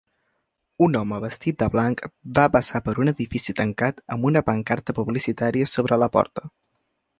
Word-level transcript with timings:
Un 0.85 0.95
home 0.99 1.19
vestit 1.25 1.59
de 1.63 1.67
blanc 1.75 2.01
va 2.39 2.45
passar 2.55 2.81
per 2.87 2.95
un 3.05 3.13
edifici 3.13 3.55
tancat 3.61 4.03
amb 4.17 4.27
una 4.33 4.45
pancarta 4.51 4.99
publicitària 5.03 5.71
sobre 5.77 6.01
la 6.05 6.13
porta. 6.19 6.49